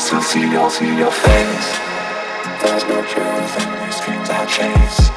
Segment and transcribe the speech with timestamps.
[0.00, 1.78] I still see your, see your face.
[2.62, 5.10] There's no truth in these dreams I chase.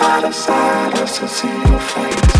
[0.00, 2.36] Out of sight, I still see your face.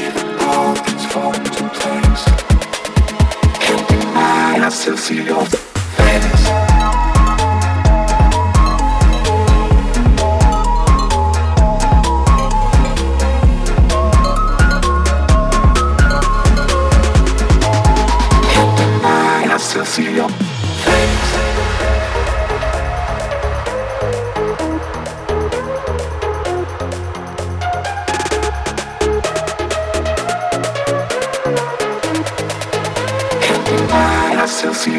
[0.00, 2.24] Even though things fall into place.
[3.60, 6.63] Can't deny, I still see your face.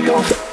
[0.07, 0.44] I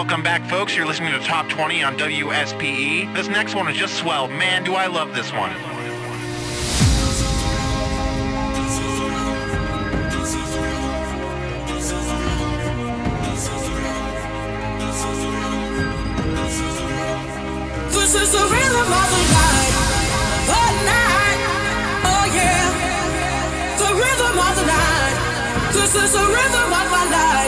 [0.00, 0.74] Welcome back, folks.
[0.74, 3.14] You're listening to Top 20 on WSPE.
[3.14, 4.28] This next one is just swell.
[4.28, 5.52] Man, do I love this one.
[17.92, 19.74] This is the rhythm of the night.
[20.48, 21.40] The night.
[22.08, 22.64] Oh yeah.
[23.76, 25.72] The rhythm of the night.
[25.74, 27.39] This is the rhythm of my life.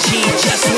[0.00, 0.22] Energy.
[0.48, 0.69] Just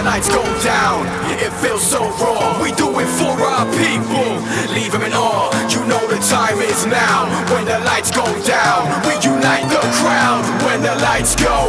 [0.00, 1.06] the lights go down,
[1.40, 2.62] it feels so raw.
[2.62, 4.30] We do it for our people,
[4.72, 5.52] leave them in awe.
[5.68, 7.28] You know the time is now.
[7.52, 10.44] When the lights go down, we unite the crowd.
[10.64, 11.68] When the lights go,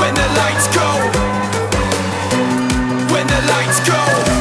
[0.00, 0.88] when the lights go,
[3.12, 4.33] when the lights go,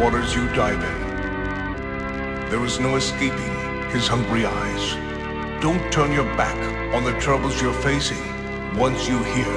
[0.00, 2.50] waters you dive in.
[2.50, 5.62] There is no escaping his hungry eyes.
[5.62, 6.56] Don't turn your back
[6.94, 8.24] on the troubles you're facing
[8.78, 9.52] once you hear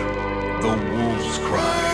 [0.62, 1.93] the wolves cry.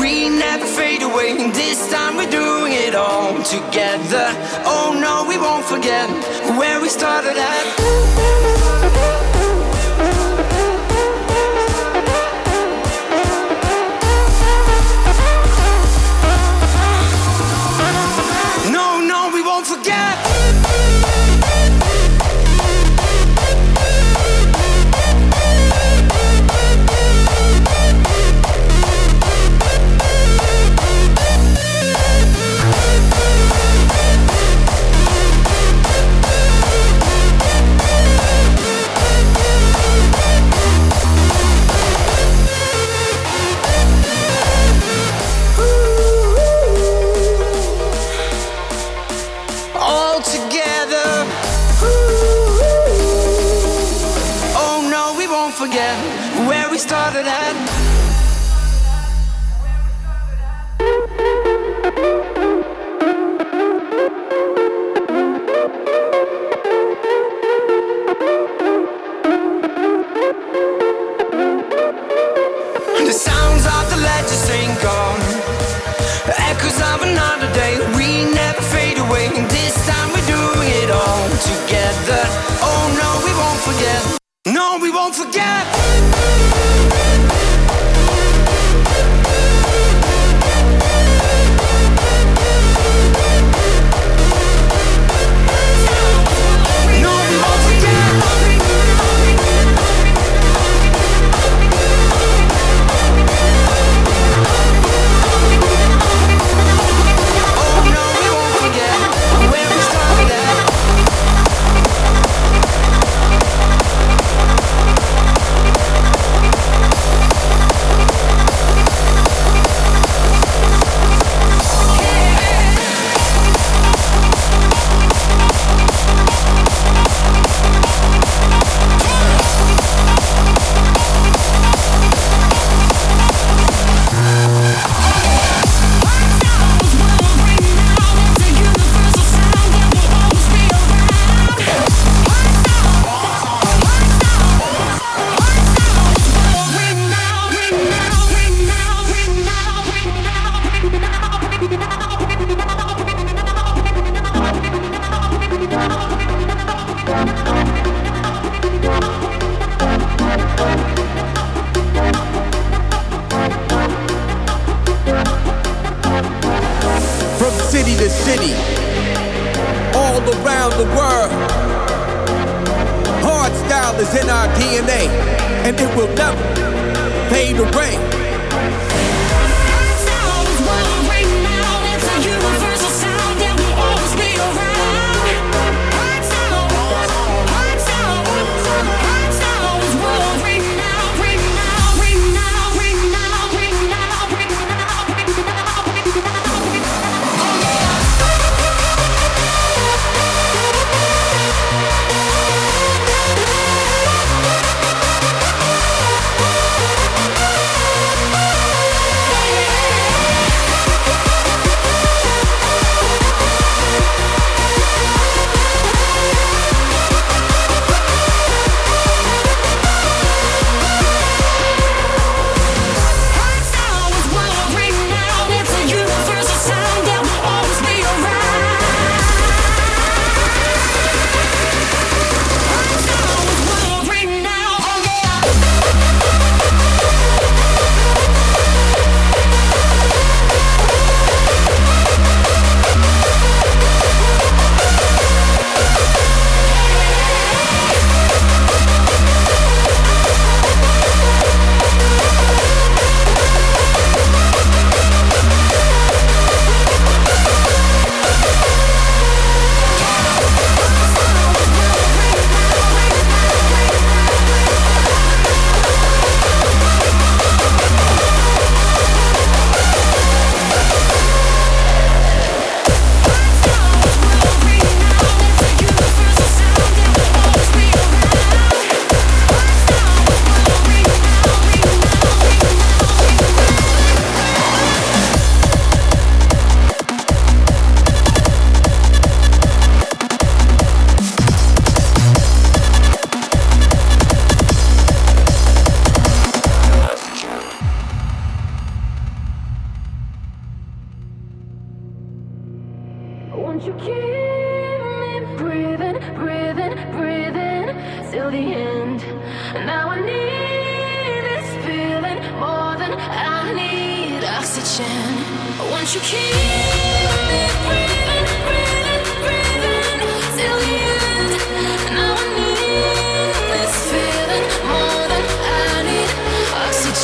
[0.00, 1.50] we never fade away.
[1.52, 4.26] This time we're doing it all together.
[4.64, 6.08] Oh no, we won't forget
[6.58, 9.23] where we started at.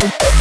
[0.00, 0.37] Ready,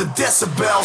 [0.00, 0.79] the decibels.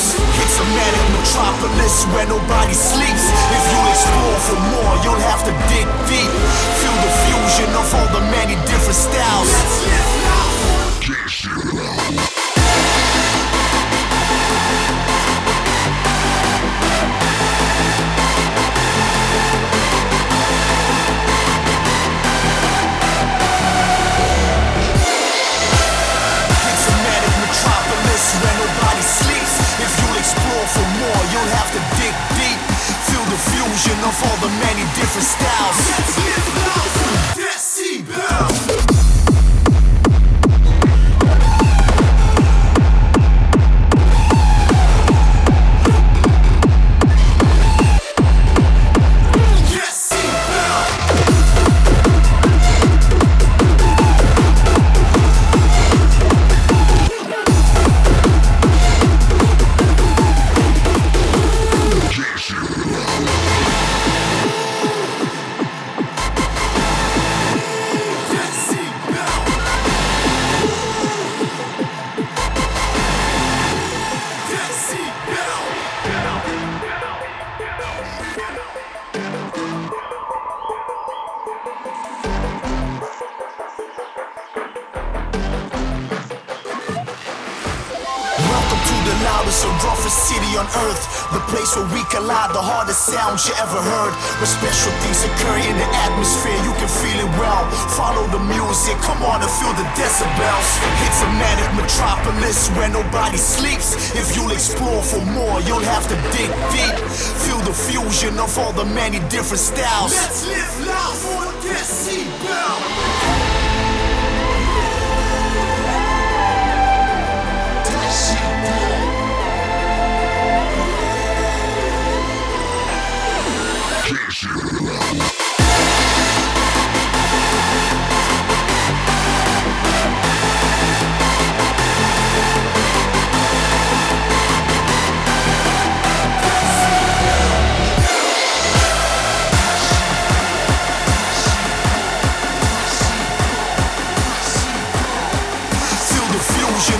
[93.05, 94.13] Sounds you ever heard.
[94.41, 97.69] Where special things occur in the atmosphere, you can feel it well.
[97.93, 100.67] Follow the music, come on and feel the decibels.
[101.05, 103.93] It's a manic metropolis where nobody sleeps.
[104.17, 106.97] If you'll explore for more, you'll have to dig deep.
[107.45, 110.13] Feel the fusion of all the many different styles.
[110.17, 113.04] Let's live life on decibel.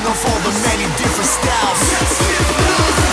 [0.08, 3.05] Of all the many different styles.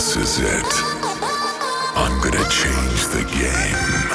[0.00, 0.72] This is it.
[1.94, 4.08] I'm gonna change the game.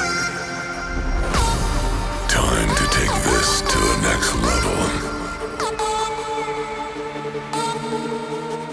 [2.28, 4.80] Time to take this to the next level.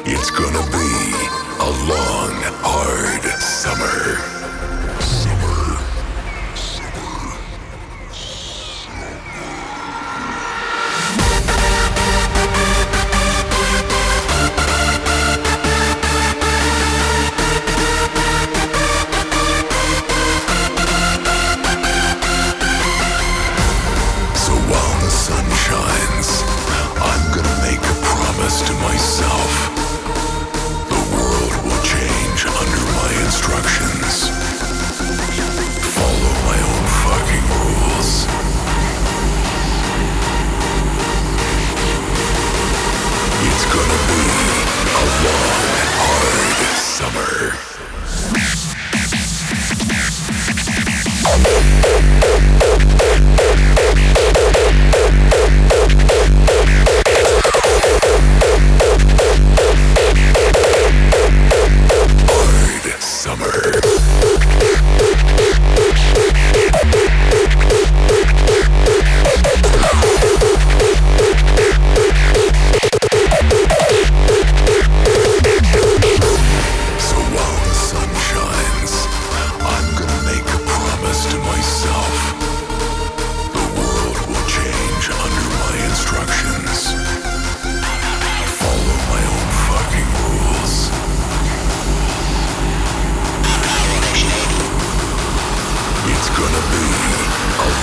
[0.07, 0.91] It's gonna be
[1.59, 2.34] a long,
[2.64, 4.33] hard summer.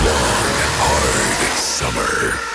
[0.02, 2.49] Long, hard summer.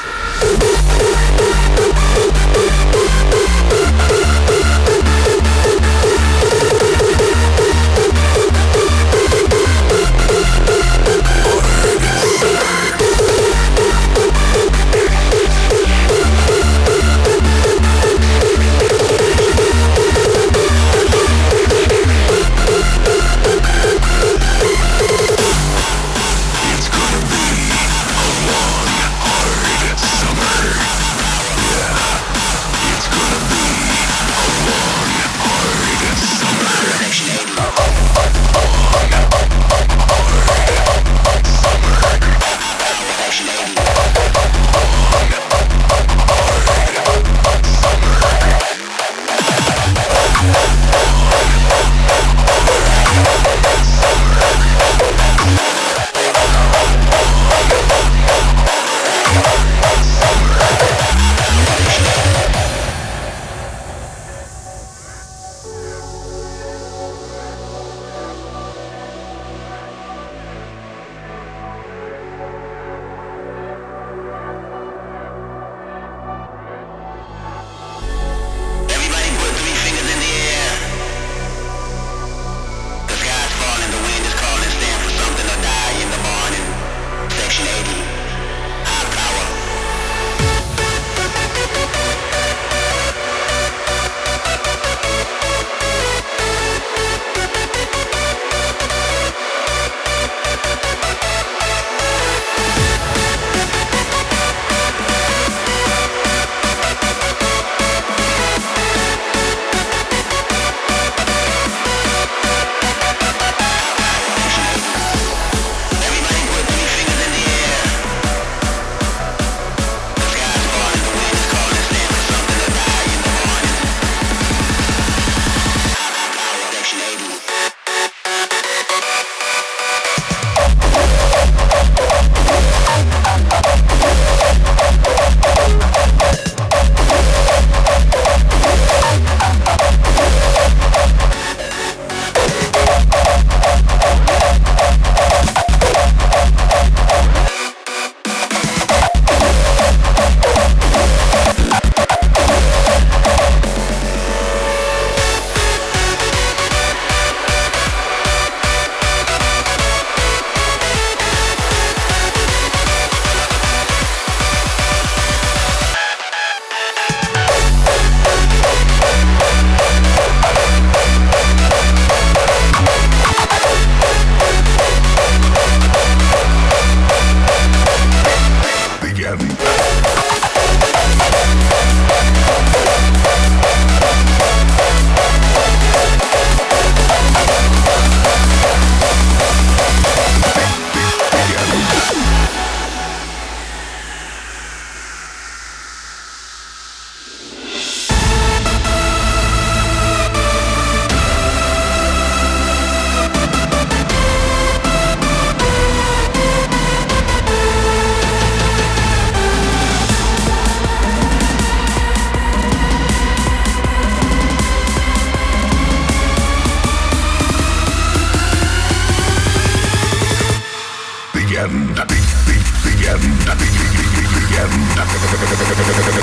[221.66, 221.96] end.
[221.96, 222.56] The, the,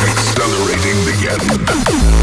[0.09, 1.67] Accelerating the end.
[1.67, 2.23] The.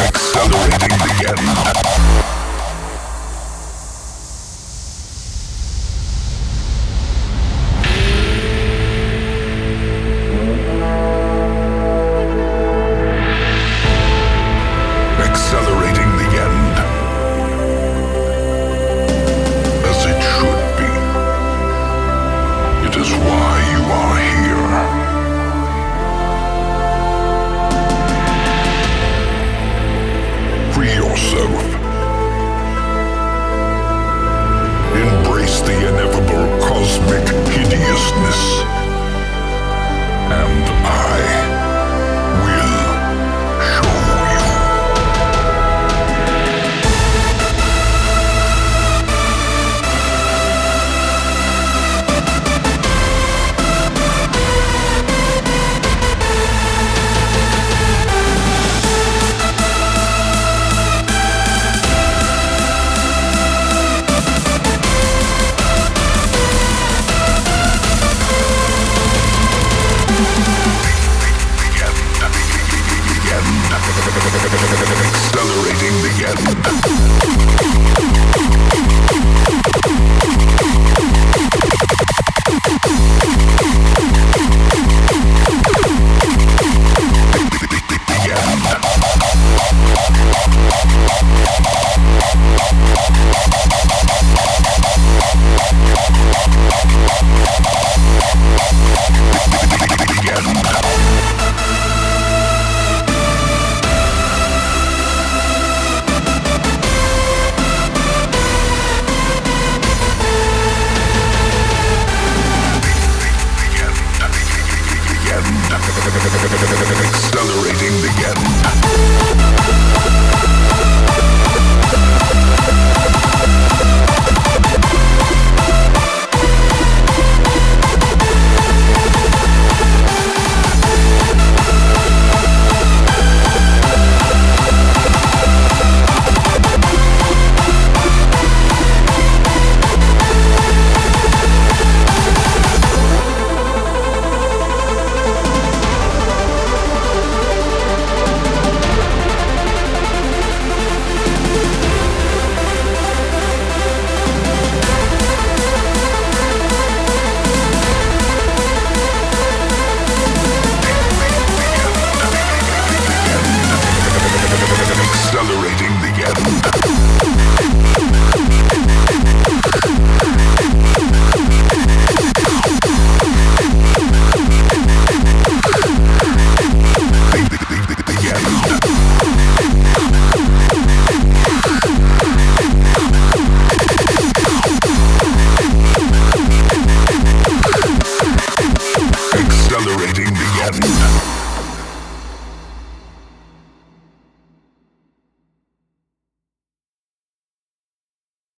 [0.00, 2.39] Accelerating the end.